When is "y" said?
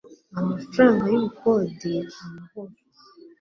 1.11-1.15